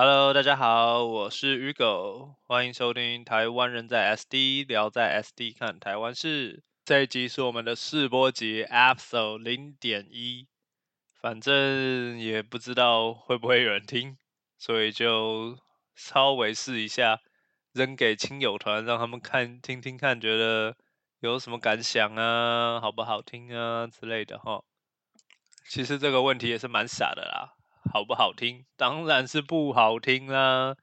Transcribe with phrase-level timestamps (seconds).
[0.00, 6.62] Hello，大家好，我是鱼狗，欢迎收听台湾人在 SD 聊在 SD 看台湾事。
[6.84, 10.46] 这一集是我们的试播集 Episode 零点一，
[11.20, 14.16] 反正也不知道会不会有人听，
[14.56, 15.58] 所以就
[15.96, 17.20] 稍微试一下，
[17.72, 20.76] 扔给亲友团，让他们看听听看，觉得
[21.18, 24.62] 有什么感想啊，好不好听啊之类的哈。
[25.68, 27.57] 其实这个问题也是蛮傻的啦，
[27.92, 28.64] 好不好听？
[28.76, 30.76] 当然是不好听啦，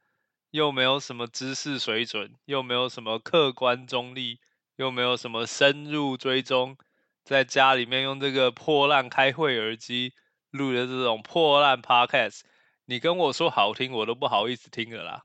[0.50, 4.40] 又没有什么知识水准，又没有什么客观中立。
[4.78, 6.76] 又没有什么深入追踪，
[7.24, 10.12] 在家里面用这个破烂开会耳机
[10.50, 12.42] 录的这种破烂 podcast，
[12.84, 15.22] 你跟我说好听，我都不好意思听了啦。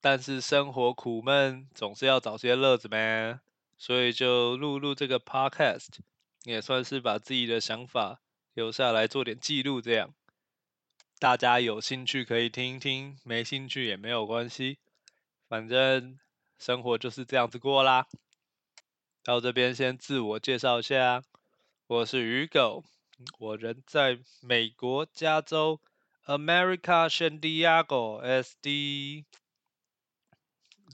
[0.00, 3.38] 但是生活苦闷，总是要找些乐子呗，
[3.78, 5.90] 所以就录录这个 podcast，
[6.42, 8.20] 也算是把自己的想法
[8.54, 10.12] 留下来做点记录，这样
[11.20, 14.78] 大家有兴趣可以听听，没兴趣也没有关系，
[15.50, 16.18] 反正
[16.58, 18.06] 生活就是这样子过啦。
[19.22, 21.22] 到这边先自我介绍一下，
[21.88, 22.84] 我是鱼狗，
[23.38, 25.78] 我人在美国加州
[26.24, 29.26] ，America San Diego SD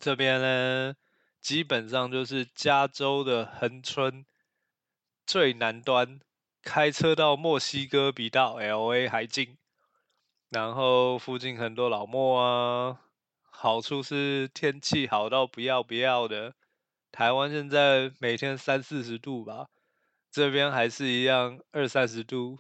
[0.01, 0.97] 这边呢，
[1.41, 4.27] 基本上就是加州的横村
[5.25, 6.19] 最南端，
[6.63, 9.57] 开车到墨西哥比到 LA 还近，
[10.51, 13.01] 然后附近很多老莫啊，
[13.51, 16.55] 好处是天气好到不要不要的。
[17.11, 19.69] 台湾现在每天三四十度吧，
[20.31, 22.59] 这边还是一样二三十度，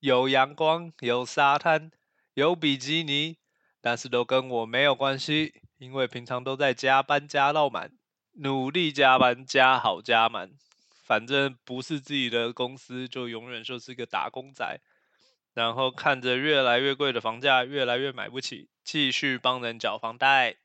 [0.00, 1.90] 有阳光，有沙滩，
[2.34, 3.36] 有比基尼，
[3.80, 7.90] 但是都跟我没有关系，因为平常都在加班加到满，
[8.32, 10.52] 努力加班加好加满，
[11.04, 14.80] 反正不是自己的公司，就永远就是个打工仔，
[15.54, 20.56] 然后看着越来越贵的房价，越来越买不起，继续帮人缴房贷。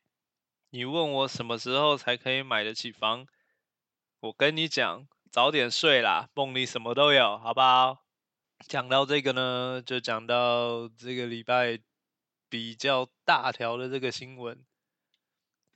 [0.70, 3.28] 你问我什么时候才可以买得起房？
[4.20, 8.04] 我跟你讲，早点睡啦，梦里什么都有，好不好？
[8.68, 11.80] 讲到这个呢，就讲到这个礼拜
[12.50, 14.64] 比较大条的这个新闻。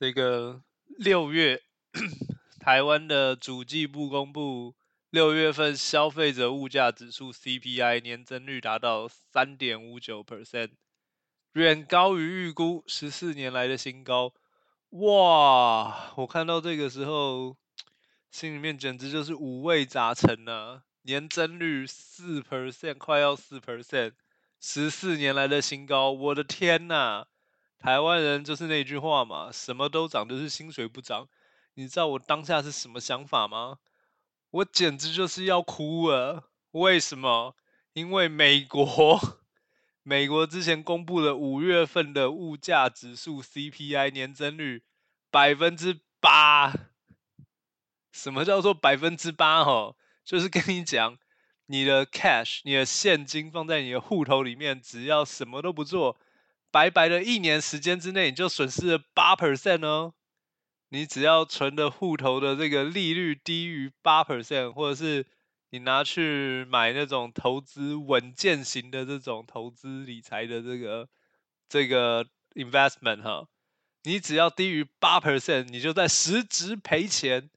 [0.00, 0.62] 这个
[0.96, 1.60] 六月，
[2.60, 4.74] 台湾的主计部公布
[5.10, 10.72] 六月份消费者物价指数 CPI 年增率达到三点五九 percent，
[11.54, 14.34] 远高于预估，十四年来的新高。
[14.90, 16.12] 哇！
[16.16, 17.56] 我看到这个时候，
[18.30, 20.82] 心里面简直就是五味杂陈呢。
[21.00, 24.12] 年增率四 percent，快要四 percent，
[24.60, 26.10] 十四年来的新高。
[26.12, 27.24] 我的天呐！
[27.78, 31.26] 台湾人就是那句话嘛，什么都涨，就是薪水不涨。
[31.72, 33.78] 你知道我当下是什么想法吗？
[34.50, 36.50] 我简直就是要哭了。
[36.72, 37.56] 为什么？
[37.92, 39.20] 因为美国。
[40.02, 44.82] 美国之前公布了五月份的物价指数 CPI 年增率
[45.30, 46.72] 百分之八。
[48.10, 49.62] 什么叫做百分之八？
[49.64, 49.94] 哈，
[50.24, 51.18] 就是跟你讲，
[51.66, 56.18] 你的 cash，你的现金放在你的户头里面，只要什么都不做，
[56.70, 60.14] 白白的一年时间之内，你就损失了八 percent 哦。
[60.88, 65.26] 你只要存的户头的这个利率低于八 percent，或者是。
[65.70, 71.06] 你拿去买那种投资稳健型的这种投资理财的这个
[71.68, 73.46] 这个 investment 哈，
[74.04, 77.50] 你只要低于八 percent，你就在实质赔钱。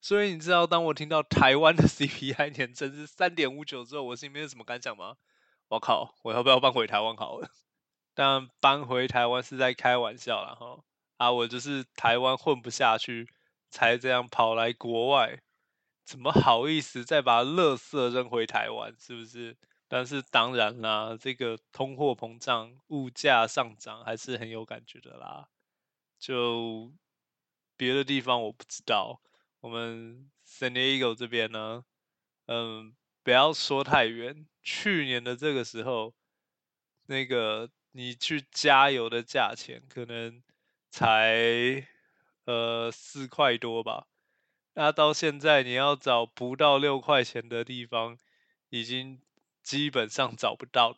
[0.00, 5.16] 所以你知道，当我听到台湾的 CPI 年增是三点五九之后，我心里面有什么感想吗？
[5.68, 7.50] 我靠，我要不要搬回台湾好了？
[8.16, 10.82] 但搬回台湾是在开玩笑了哈。
[11.20, 13.28] 啊，我就是台湾混不下去，
[13.68, 15.42] 才这样跑来国外。
[16.02, 18.96] 怎么好意思再把垃圾扔回台湾？
[18.98, 19.54] 是不是？
[19.86, 25.48] 但是当然啦，这个通货膨胀、物价上涨还是很有感觉的啦。
[26.18, 26.90] 就
[27.76, 29.20] 别的地方我不知道，
[29.60, 31.84] 我们 San Diego 这边呢，
[32.46, 34.46] 嗯，不要说太远。
[34.62, 36.14] 去年的这个时候，
[37.08, 40.42] 那个你去加油的价钱可能
[40.90, 41.86] 才
[42.44, 44.06] 呃四块多吧。
[44.74, 48.16] 那到现在，你要找不到六块钱的地方，
[48.68, 49.20] 已经
[49.62, 50.96] 基本上找不到了，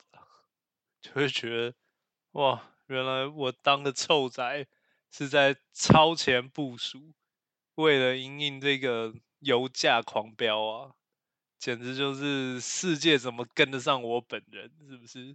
[1.00, 1.74] 就会觉得，
[2.32, 4.66] 哇，原来我当个臭仔
[5.10, 7.12] 是在超前部署，
[7.76, 10.94] 为了迎应这个油价狂飙啊，
[11.58, 15.34] 简直就是世界怎么跟得上我本人，是不是？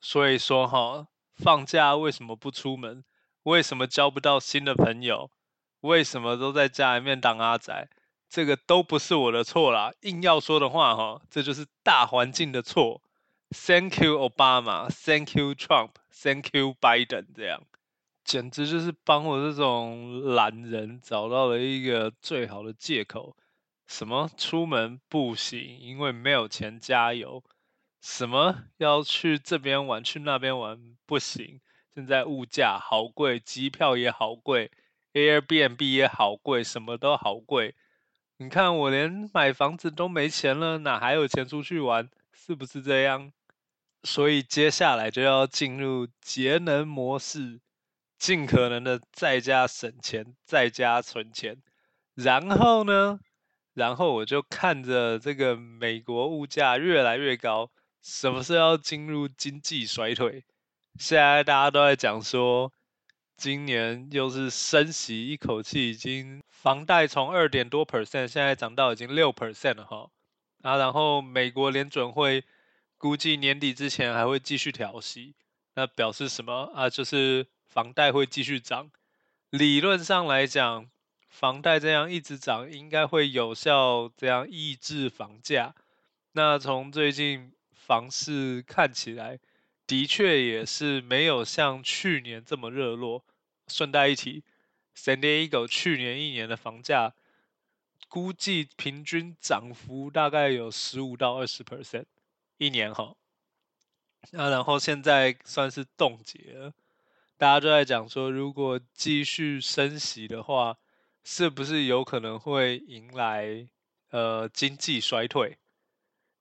[0.00, 1.06] 所以说哈，
[1.36, 3.04] 放假为什么不出门？
[3.46, 5.30] 为什么交不到新的朋友？
[5.82, 7.88] 为什么都在家里面当阿宅？
[8.28, 9.92] 这个都不是我的错啦。
[10.00, 13.00] 硬要说的话，哈，这就是大环境的错。
[13.50, 17.62] Thank you Obama, Thank you Trump, Thank you Biden，这样
[18.24, 23.36] 简直就是帮我这种懒人找到了一个最好的借口。
[23.86, 27.44] 什么出门不行，因为没有钱加油；
[28.00, 31.60] 什么要去这边玩，去那边玩不行，
[31.96, 34.70] 现在物价好贵，机票也好贵
[35.14, 37.74] ，Airbnb 也好贵，什么都好贵。
[38.36, 42.10] 你看我连买房子都没钱了，哪还有钱出去玩？
[42.34, 43.32] 是不是这样？
[44.02, 47.60] 所以接下来就要进入节能模式，
[48.18, 51.62] 尽可能的在家省钱，在家存钱。
[52.14, 53.20] 然后呢？
[53.72, 57.70] 然后我就看着这个美国物价越来越高，
[58.02, 60.44] 什么时候要进入经济衰退？
[60.98, 62.72] 现在大家都在讲说，
[63.36, 70.10] 今年又是升息，一口气已经房贷从二点多 percent 现在涨到已经六 percent 了哈。
[70.62, 72.44] 啊，然后美国联准会
[72.98, 75.34] 估计年底之前还会继续调息，
[75.74, 76.88] 那表示什么啊？
[76.90, 78.90] 就是房贷会继续涨。
[79.50, 80.88] 理论上来讲。
[81.28, 85.74] 房贷这样一直涨，应该会有效这样抑制房价。
[86.32, 89.38] 那从最近房市看起来，
[89.86, 93.24] 的确也是没有像去年这么热络。
[93.68, 94.42] 顺带一提
[94.96, 97.14] ，San Diego 去年一年的房价
[98.08, 102.06] 估计平均涨幅大概有十五到二十 percent
[102.58, 103.16] 一年哈。
[104.32, 106.72] 那然后现在算是冻结了，
[107.36, 110.78] 大家都在讲说，如果继续升息的话。
[111.28, 113.66] 是不是有可能会迎来
[114.10, 115.58] 呃经济衰退？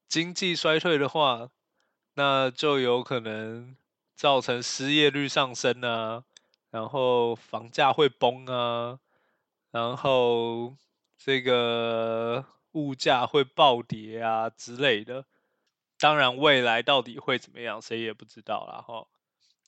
[0.08, 1.50] 经济衰退的话，
[2.16, 3.78] 那就有可能
[4.16, 6.24] 造成失业率上升啊，
[6.72, 9.00] 然后房价会崩啊，
[9.70, 10.76] 然后
[11.18, 15.26] 这个物价会暴跌啊之类的。
[16.00, 19.06] 当然，未来到底会怎么样，谁也不知道啦哈。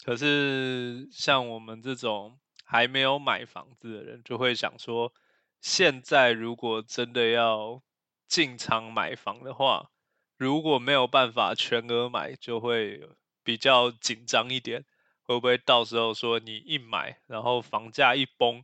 [0.04, 2.40] 可是像我们这种。
[2.70, 5.14] 还没有买房子的人就会想说，
[5.62, 7.82] 现在如果真的要
[8.28, 9.90] 进场买房的话，
[10.38, 13.10] 如果没有办法全额买，就会
[13.44, 14.86] 比较紧张一点。
[15.24, 18.64] 会不会到时候说你一买，然后房价一崩，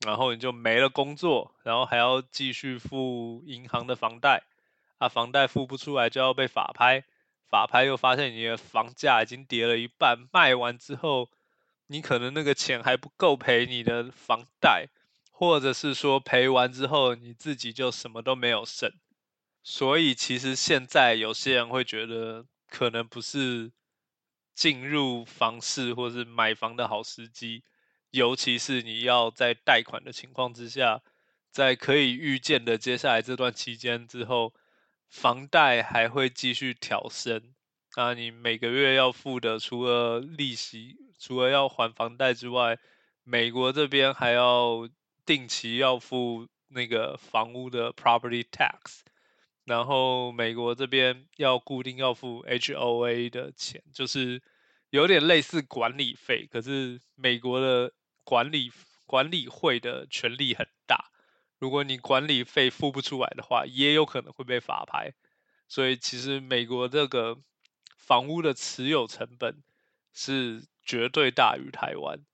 [0.00, 4.42] 然后你就没了工作，然后还要继续付银行的房贷，
[4.98, 7.04] 啊，房贷付不出来就要被法拍，
[7.50, 11.28] 法拍又发现你的房价已经跌了一半，卖完之后。
[11.90, 14.88] 你可能那个钱还不够赔你的房贷，
[15.32, 18.92] 或者是说赔完之后你自己就什么都没有剩，
[19.70, 23.70] 所以其实现在有些人会觉得可能不是
[24.54, 27.62] 进入房市或是买房的好时机，
[28.10, 31.02] 尤其是你要在贷款的情况之下，
[31.50, 34.54] 在可以预见的接下来这段期间之后，
[35.06, 37.52] 房贷还会继续调升，
[37.94, 40.96] 那你每个月要付的除了利息。
[41.18, 42.78] 除了要还房贷之外，
[43.22, 44.88] 美国这边还要
[45.26, 49.00] 定期要付那个房屋的 property tax，
[49.68, 54.42] 然后美国这边要固定要付 HOA 的钱，就是
[54.90, 57.92] 有点类似管理费，可是美国的
[58.24, 58.72] 管理
[59.06, 61.10] 管理会的权力很大，
[61.58, 65.12] 如果你管理费付不出来的话，也有可能会被法拍，
[65.68, 67.38] 所以其实美国这个
[67.96, 69.62] 房屋的持有成本
[70.12, 70.64] 是。
[70.88, 72.24] 绝对大于台湾，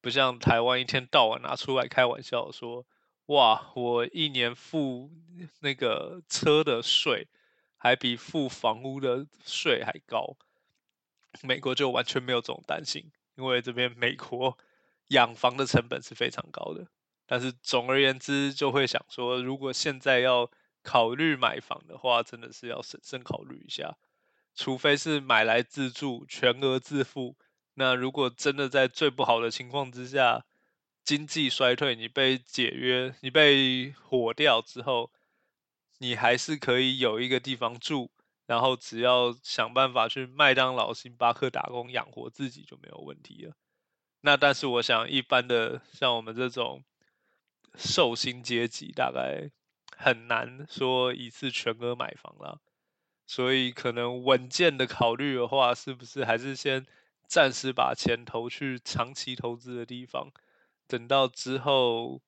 [0.00, 2.86] 不像台湾一天到晚拿出来开玩笑说，
[3.30, 5.08] 哇，我一年付
[5.60, 7.28] 那个车的税
[7.76, 10.36] 还比付房屋的税还高。
[11.42, 14.58] 美国就完全没有这种担心，因为这边美国
[15.08, 16.88] 养房的成本是非常高的。
[17.24, 20.50] 但是总而言之，就会想说，如果现在要
[20.82, 23.96] 考虑买房的话，真的是要审慎考虑一下，
[24.56, 27.36] 除非是买来自住，全额自付。
[27.74, 30.44] 那如果真的在最不好的情况之下，
[31.04, 35.10] 经济衰退，你被解约，你被火掉之后，
[35.98, 38.10] 你还是可以有一个地方住，
[38.46, 43.54] 然后只要想办法去麦当劳、星巴克打工养活自己就没有问题了。
[44.20, 46.84] 那但是我想，一般的像我们这种
[47.76, 49.50] 寿星阶级，大概
[49.96, 52.60] 很难说一次全额买房了。
[53.26, 56.86] 所以可能稳健的考虑的话，是不是还是先？
[57.26, 60.32] 暂时把钱投去长期投资的地方，
[60.90, 62.20] 等到之后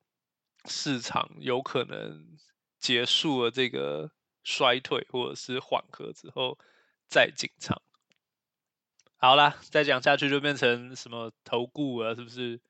[0.66, 2.38] 市场有可能
[2.78, 4.12] 结束了这个
[4.45, 6.57] 衰退或者是缓和之后
[7.09, 7.83] 再进场。
[9.16, 12.61] 好啦，再讲下去就变成什么投顾了，是不是？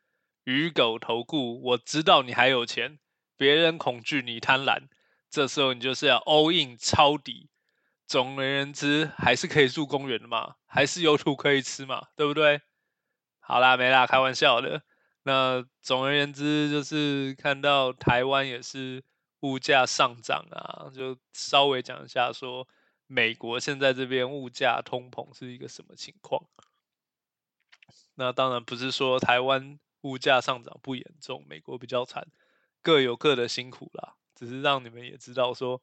[0.44, 2.98] 鱼狗投顾，我知道你还有钱，
[3.36, 4.88] 别人恐惧你贪婪，
[5.28, 7.50] 这时候你就是要 all in 抄底。
[8.06, 12.62] 总而言之，还是可以住公园的嘛，还是有土可以吃嘛，对不对？
[13.40, 14.82] 好啦，没啦，开玩笑的。
[15.24, 19.04] 那总而言之，就是看到台湾也是
[19.40, 22.66] 物价上涨啊，就稍微讲一下说，
[23.06, 26.44] 美国现在这边物价通膨是一个什么情况。
[28.16, 32.26] 那当然不是说台湾物价上涨不严重，美国比较惨，
[32.82, 34.16] 各有各的辛苦啦。
[34.34, 35.80] 只是让你们也知道说，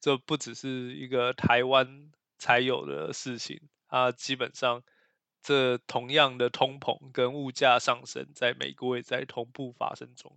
[0.00, 4.82] 这不只是一个台湾才有的事情，它基本上。
[5.42, 10.36] 这同样的通膨跟物价上升，在美国也在同步发生中。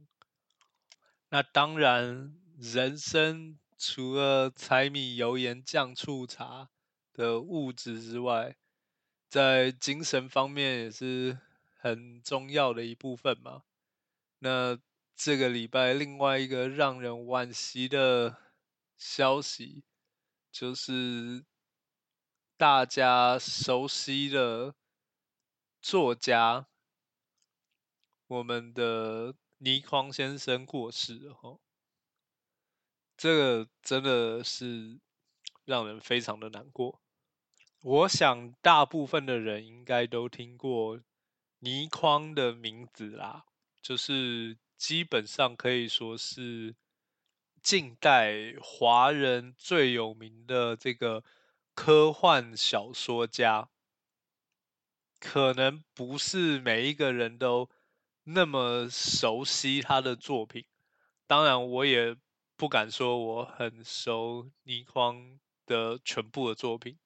[1.29, 6.69] 那当然，人生除了柴米油盐酱醋茶
[7.13, 8.55] 的物质之外，
[9.27, 11.38] 在精神方面也是
[11.77, 13.62] 很重要的一部分嘛。
[14.39, 14.79] 那
[15.15, 18.38] 这个礼拜另外一个让人惋惜的
[18.97, 19.83] 消息，
[20.51, 21.45] 就是
[22.57, 24.74] 大家熟悉的。
[25.87, 26.65] 作家，
[28.25, 31.59] 我们的倪匡先生过世了，
[33.15, 34.99] 这个真的是
[35.63, 36.99] 让人非常的难过。
[37.83, 40.99] 我想大部分的人应该都听过
[41.59, 43.45] 倪匡的名字啦，
[43.79, 46.75] 就是基本上可以说是
[47.61, 51.23] 近代华人最有名的这个
[51.75, 53.69] 科幻小说家。
[55.27, 57.70] 可能不是每一个人都
[58.24, 60.63] 那么熟悉他的作品，
[61.25, 62.15] 当然我也
[62.55, 66.98] 不敢说我很熟倪匡的全部的作品，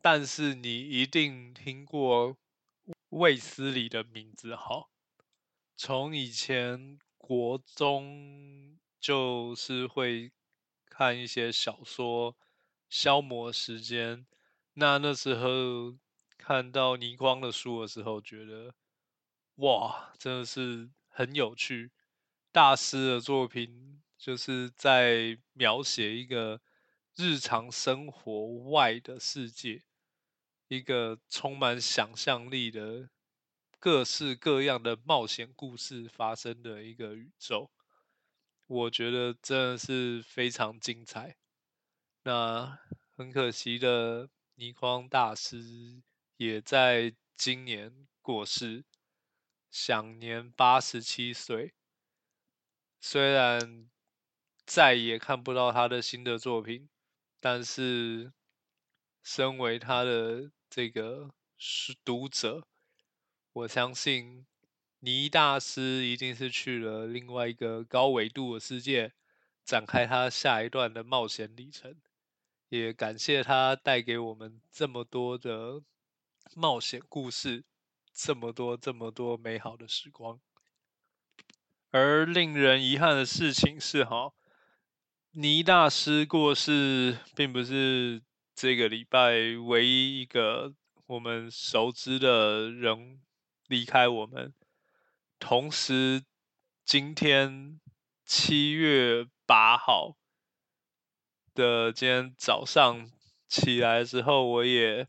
[0.00, 2.36] 但是你一定听过
[3.10, 4.88] 卫斯理的名字哈。
[5.76, 10.32] 从以前国中就是会
[10.90, 12.36] 看一些小说
[12.90, 14.26] 消磨时间，
[14.74, 15.96] 那那时候。
[16.44, 18.74] 看到倪匡的书的时候，觉得
[19.54, 21.92] 哇，真的是很有趣。
[22.50, 26.60] 大师的作品就是在描写一个
[27.14, 29.84] 日常生活外的世界，
[30.66, 33.08] 一个充满想象力的
[33.78, 37.70] 各式各样的冒险故事发生的一个宇宙。
[38.66, 41.36] 我觉得真的是非常精彩。
[42.24, 42.80] 那
[43.16, 46.02] 很可惜的，倪匡大师。
[46.36, 48.84] 也在今年过世，
[49.70, 51.74] 享年八十七岁。
[53.00, 53.90] 虽然
[54.64, 56.88] 再也看不到他的新的作品，
[57.40, 58.32] 但是
[59.22, 62.66] 身为他的这个是读者，
[63.52, 64.46] 我相信
[65.00, 69.12] 倪大师一定是去了另外一个高维度的世界，
[69.64, 72.00] 展开他下一段的冒险旅程。
[72.68, 75.82] 也感谢他带给我们这么多的。
[76.54, 77.64] 冒险故事，
[78.12, 80.40] 这么多这么多美好的时光。
[81.90, 84.32] 而令人遗憾的事情是，哈，
[85.32, 88.22] 倪大师过世，并不是
[88.54, 89.32] 这个礼拜
[89.64, 90.74] 唯一一个
[91.06, 93.20] 我们熟知的人
[93.68, 94.54] 离开我们。
[95.38, 96.22] 同时，
[96.84, 97.80] 今天
[98.24, 100.16] 七月八号
[101.54, 103.10] 的今天早上
[103.48, 105.08] 起来之后，我也。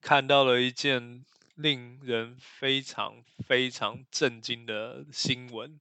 [0.00, 5.78] 看到了一件令人非常非常震惊的新闻，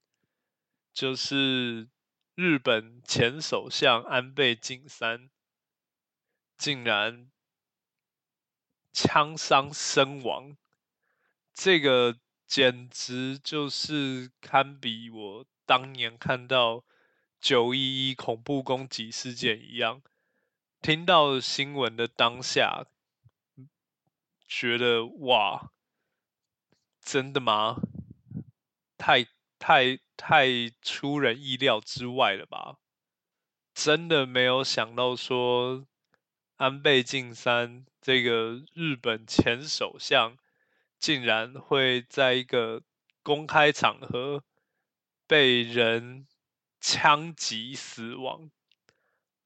[0.93, 1.87] 就是
[2.35, 5.29] 日本前首相安倍晋三
[6.57, 7.31] 竟然
[8.91, 10.57] 枪伤身亡，
[11.53, 16.83] 这个简直就是堪比我当年看到
[17.39, 20.01] 九一一恐怖攻击事件一样。
[20.81, 22.85] 听到新闻的当下。
[24.49, 25.71] 觉得哇，
[27.01, 27.77] 真的吗？
[28.97, 29.27] 太
[29.59, 30.47] 太太
[30.81, 32.77] 出人意料之外了吧？
[33.75, 35.85] 真的没有想到说
[36.57, 40.35] 安倍晋三这个日本前首相，
[40.97, 42.81] 竟然会在一个
[43.21, 44.43] 公开场合
[45.27, 46.27] 被人
[46.81, 48.49] 枪击死亡，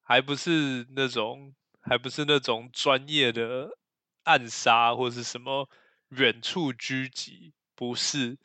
[0.01, 3.77] 还不是那种，还不是那种专业的。
[4.24, 5.70] 暗杀或是什么
[6.10, 8.38] 远处狙击，不是，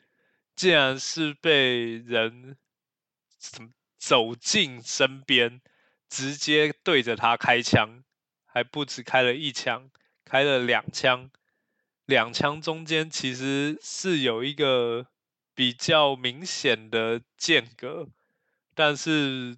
[0.55, 2.57] 竟然是被人
[3.37, 5.61] 怎走进身边，
[6.09, 8.03] 直接对着他开枪，
[8.45, 9.89] 还不止开了一枪，
[10.25, 11.29] 开了两枪，
[12.05, 15.07] 两枪中间其实是有一个
[15.53, 18.07] 比较明显的间隔，
[18.73, 19.57] 但是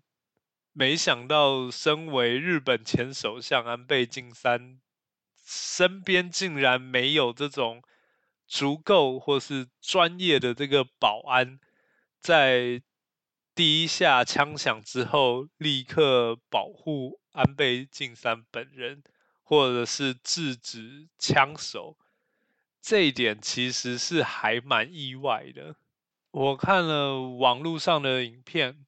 [0.74, 4.80] 没想到，身为日本前首相安倍晋三。
[5.44, 7.82] 身边竟然没有这种
[8.48, 11.60] 足够或是专业的这个保安，
[12.20, 12.82] 在
[13.54, 19.04] 第一下枪响之后，立刻保护安倍晋三本人，
[19.44, 21.98] 或者是制止枪手，
[22.82, 25.76] 这一点其实是还蛮意外的。
[26.32, 28.86] 我看了网络上的影片，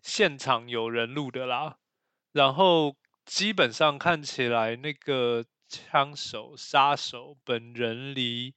[0.00, 1.78] 现场有人录的啦，
[2.30, 8.52] 然后基本上看起来那个枪手杀手本人离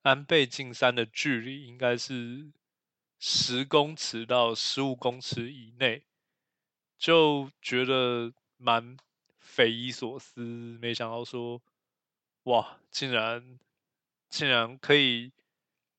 [0.00, 2.50] 安倍晋三的距离应该是
[3.18, 6.06] 十公尺到十五公尺以内，
[6.96, 8.96] 就觉得蛮
[9.38, 10.40] 匪夷所思，
[10.80, 11.60] 没想到说，
[12.44, 13.58] 哇，竟然
[14.30, 15.32] 竟然可以，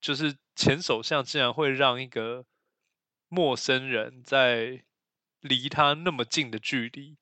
[0.02, 2.46] 就是前首相竟然会让一个
[3.28, 4.84] 陌生人在
[5.42, 7.18] 离他那么近的距离，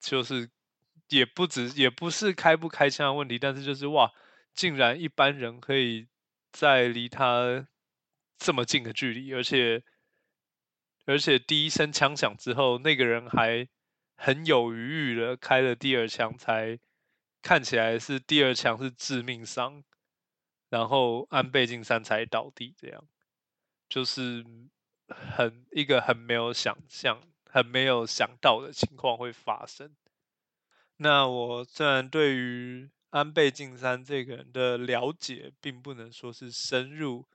[0.00, 0.50] 就是
[1.08, 4.12] 也不止也不是开不开枪的问题，但是就是哇，
[4.54, 6.06] 竟然一般人可以
[6.52, 7.66] 在离他
[8.38, 9.82] 这么近的距离，而且
[11.06, 13.68] 而且第一声枪响之后，那个人还
[14.16, 16.78] 很有余裕的开了第二枪，才
[17.40, 19.82] 看起来是第二枪是致命伤，
[20.68, 23.04] 然后安倍晋三才倒地，这样
[23.88, 24.44] 就是
[25.06, 29.96] 很一个很没有想象、很没有想到的情况会发生。
[31.00, 37.28] 那我虽然对于安倍晋三这个人的了解并不能说是深入，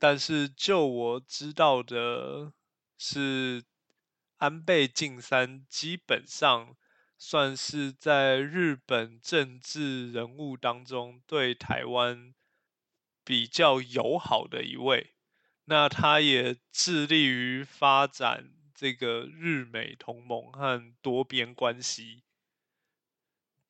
[0.00, 2.52] 但是就我知道的
[2.98, 3.62] 是，
[4.38, 6.76] 安倍晋三基本上
[7.16, 12.34] 算是在日本政治人物当中对台湾
[13.24, 15.14] 比较友好的一位。
[15.66, 22.24] 那他也致力于发展这个日美同盟和多边关系。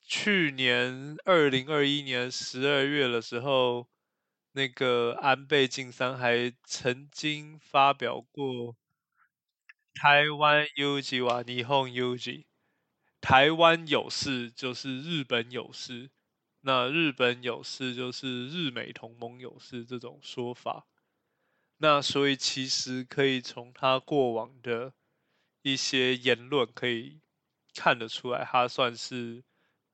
[0.07, 3.89] 去年二零二一年十二月的时候，
[4.53, 8.77] 那个安倍晋三还曾经发表过
[9.95, 12.45] 台湾 UG 哇，霓虹 UG，
[13.23, 16.11] 台湾有事就是日本有事，
[16.61, 20.87] 那日本有事就是日美同盟有事这种说法。
[21.79, 24.93] 那所以其实可以从他过往的
[25.63, 27.23] 一些言论可以
[27.75, 29.43] 看得出来，他算是。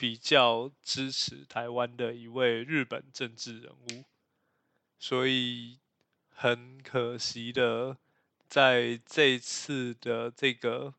[0.00, 4.06] 比较支持台湾的一位日本政治人物，
[4.98, 5.78] 所以
[6.30, 7.98] 很可惜的，
[8.48, 10.94] 在这次的这个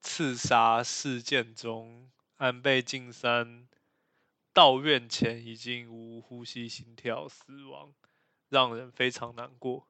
[0.00, 3.66] 刺杀事件中，安倍晋三
[4.52, 7.92] 到院前已经无呼吸、心跳死亡，
[8.48, 9.88] 让人非常难过。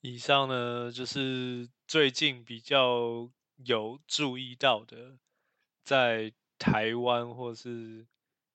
[0.00, 5.16] 以上呢，就是最近比较有注意到的，
[5.84, 6.32] 在。
[6.60, 8.06] 台湾或是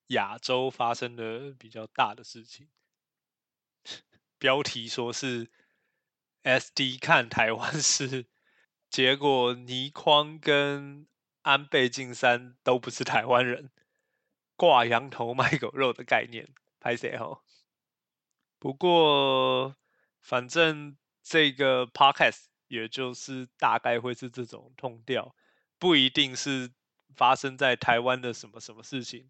[0.09, 2.69] 亚洲发生的比较大的事情，
[4.37, 5.49] 标题说是
[6.43, 8.27] SD 看台湾 是，
[8.91, 11.07] 结果倪匡跟
[11.41, 13.71] 安倍晋三都不是台湾人，
[14.55, 17.43] 挂羊头卖狗肉的概念，拍谁吼？
[18.59, 19.75] 不过
[20.21, 25.35] 反正这个 podcast 也就是大概会是这种痛调，
[25.79, 26.71] 不一定是。
[27.15, 29.29] 发生在台湾的什么什么事情，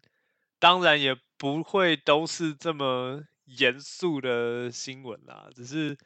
[0.58, 5.48] 当然也不会都是这么严肃的新闻啦。
[5.54, 5.96] 只是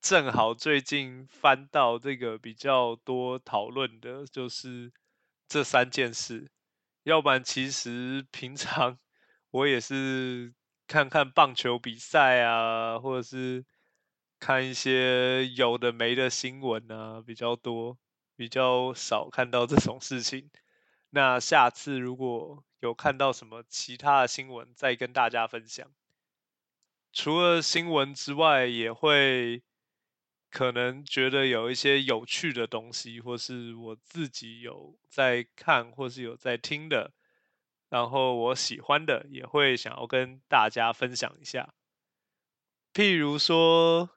[0.00, 4.92] 正好最近翻到这个比较多讨论的，就是
[5.48, 6.50] 这三件事。
[7.04, 8.98] 要不然其实平常
[9.50, 10.52] 我也是
[10.86, 13.64] 看看棒球比赛啊，或者是
[14.38, 17.98] 看一些有的没的新闻啊，比较多，
[18.36, 20.50] 比较少看到这种事情。
[21.12, 25.90] 那下次如果有看到什么其他的新闻，再跟大家分享。
[27.12, 29.62] 除了新闻之外，也会
[30.50, 37.12] 可能觉得有一些有趣的东西，或是我自己有在看，或是有在听的，
[37.88, 41.74] 然后我喜欢的，也会想要跟大家分享一下。
[42.94, 44.10] 譬如说，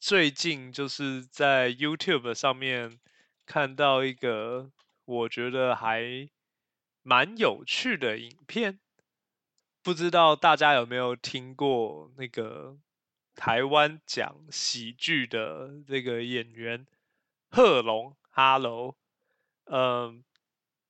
[0.00, 2.98] 最近就是在 YouTube 上面
[3.44, 4.70] 看到一个。
[5.04, 6.28] 我觉得还
[7.02, 8.80] 蛮有趣的影片，
[9.82, 12.78] 不知道大家有没有听过那个
[13.34, 16.86] 台湾讲喜剧的这个演员
[17.50, 18.96] 贺龙？Hello，
[19.64, 20.24] 嗯，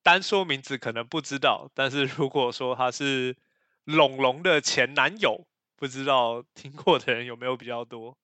[0.01, 3.35] 单说名字可能不知道，但是如果说他是
[3.83, 8.17] 龙龙的前男友，不知道听过的人有没有比较多？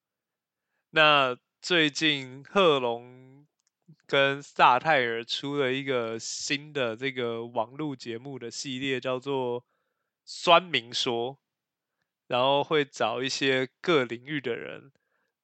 [0.92, 3.46] 那最近贺龙。
[4.06, 9.62] 跟萨泰尔出了一个新的这个网络节目的系列，叫做
[10.26, 11.34] 《酸民说》。
[12.28, 14.94] 然后会找一些各领域的人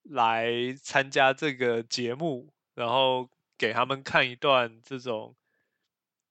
[0.03, 5.35] 来参加这个节目，然后给他们看一段这种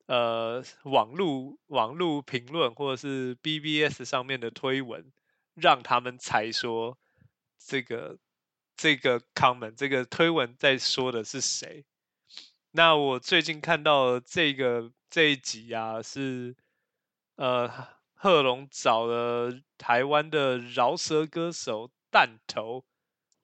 [0.06, 5.12] 呃网络网络评论或者是 BBS 上面的推文，
[5.52, 6.96] 让他们猜说
[7.58, 8.16] 这个
[8.74, 11.84] 这个 comment 这个推文在说的是谁。
[12.76, 16.54] 那我最近看到这个这一集啊，是
[17.36, 17.70] 呃
[18.12, 22.84] 贺龙找了台湾的饶舌歌手弹头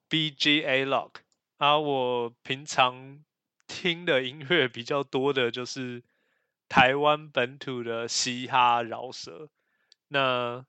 [0.07, 1.13] BGA Lock
[1.57, 3.23] 啊，我平常
[3.65, 6.03] 听的音乐比较多的就是
[6.69, 9.49] 台湾本土的嘻哈饶舌，
[10.09, 10.63] 那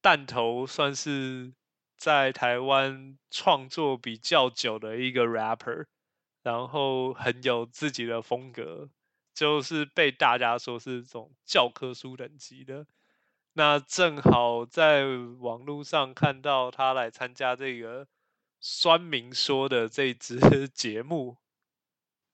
[0.00, 1.52] 弹头算是
[1.96, 5.86] 在台湾创作比较久的一个 rapper。
[6.42, 8.90] 然后很有自己的风格，
[9.34, 12.86] 就是被大家说是这种教科书等级的。
[13.54, 15.04] 那正好在
[15.40, 18.08] 网络上看到他来参加这个
[18.60, 20.38] 酸民说的这支
[20.72, 21.36] 节目，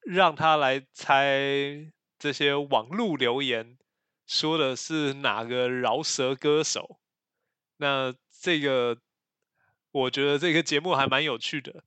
[0.00, 3.78] 让他来猜这些网络留言
[4.26, 7.00] 说的是哪个饶舌歌手。
[7.78, 8.98] 那这个
[9.90, 11.82] 我觉得这个节目还蛮有趣的。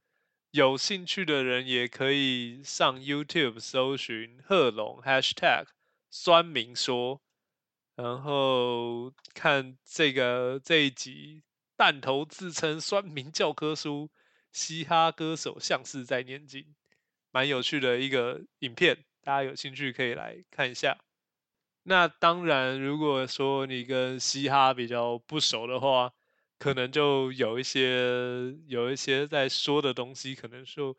[0.51, 5.67] 有兴趣的人也可以上 YouTube 搜寻贺龙 #hashtag
[6.09, 7.21] 酸民说，
[7.95, 11.43] 然后看这个这一集
[11.77, 14.11] 弹头自称酸民教科书，
[14.51, 16.75] 嘻哈歌手像是在念经，
[17.31, 20.97] 蛮有趣的一个影片，大家有兴趣可以来看一下。
[21.83, 26.11] 那当然，如果说你跟嘻哈比较不熟的话，
[26.62, 30.95] 可能就有一些有一些在说的东西，可能就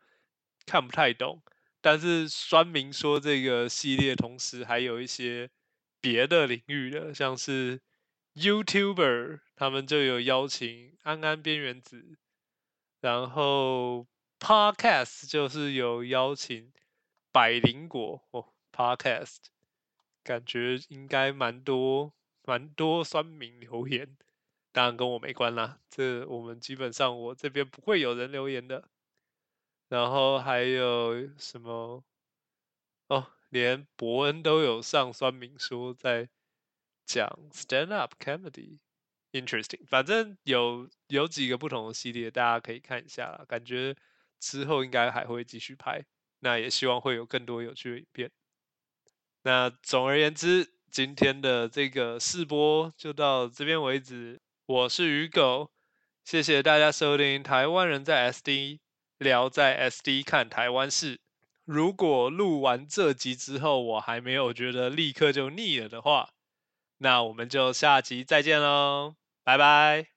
[0.65, 1.41] 看不太懂。
[1.79, 5.49] 但是酸民说这个系列，同时还有一些
[6.01, 7.79] 别的领域的，像是
[8.35, 12.17] YouTuber，他们就有邀请安安边缘子，
[12.99, 14.05] 然后
[14.41, 16.73] Podcast 就是有邀请
[17.31, 19.37] 百灵果哦，Podcast
[20.25, 24.17] 感觉应该蛮多蛮多酸民留言。
[24.73, 28.89] 当然跟我没关啦，这我们基本上我这边不会有人留言的。
[29.87, 32.03] 然后还有什么？
[33.07, 36.27] 哦，连伯恩都有上酸民说在
[37.05, 39.85] 讲 stand up comedy，interesting。
[39.85, 43.45] 反正有有几个不同的系列，大家可以看一下。
[43.47, 43.95] 感觉
[44.39, 46.03] 之后应该还会继续拍，
[46.39, 48.31] 那也希望会有更多有趣的影片。
[49.43, 54.41] 那总而言之，今天的这个试播就到这边为止。
[54.73, 55.69] 我是鱼狗，
[56.25, 58.79] 谢谢大家收听台湾人在 SD
[59.19, 61.19] 聊在 SD 看台湾事。
[61.63, 66.31] 如果录完这集之后我还没有觉得立刻就腻了的话，
[66.97, 70.12] 那我们就下集再见喽，拜拜。